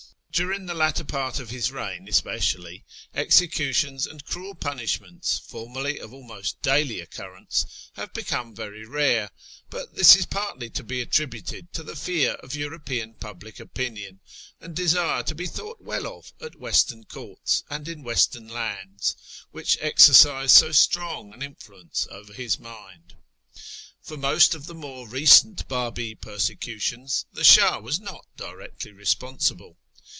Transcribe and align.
During 0.33 0.65
the 0.65 0.73
latter 0.73 1.03
part 1.03 1.41
of 1.41 1.49
his 1.49 1.73
reign, 1.73 2.07
especially, 2.07 2.85
executions 3.13 4.07
and 4.07 4.23
cruel 4.23 4.55
j)unishments, 4.55 5.41
for 5.41 5.67
merly 5.67 5.99
of 5.99 6.13
almost 6.13 6.61
daily 6.61 7.01
occurrence, 7.01 7.91
have 7.95 8.13
become 8.13 8.55
very 8.55 8.85
rare; 8.85 9.31
but 9.69 9.93
this 9.95 10.15
is 10.15 10.25
partly 10.25 10.69
to 10.69 10.85
be 10.85 11.01
attributed 11.01 11.73
to 11.73 11.83
the 11.83 11.97
fear 11.97 12.35
of 12.35 12.55
European 12.55 13.13
public 13.15 13.59
opinion, 13.59 14.21
and 14.61 14.73
desire 14.73 15.21
to 15.23 15.35
be 15.35 15.45
thought 15.47 15.81
well 15.81 16.07
of 16.07 16.31
at 16.39 16.55
western 16.55 17.03
courts 17.03 17.63
and 17.69 17.89
in 17.89 18.01
western 18.01 18.47
lands, 18.47 19.17
which 19.51 19.77
exercise 19.81 20.53
so 20.53 20.71
strong 20.71 21.33
an 21.33 21.41
influence 21.43 22.07
over 22.09 22.31
his 22.31 22.57
mind. 22.57 23.17
For 24.01 24.15
most 24.15 24.55
of 24.55 24.65
the 24.65 24.75
more 24.75 25.09
recent 25.09 25.67
Babi 25.67 26.15
persecutions 26.15 27.25
the 27.33 27.43
Shah 27.43 27.79
was 27.79 27.99
not 27.99 28.25
directly 28.37 28.93
responsible. 28.93 29.77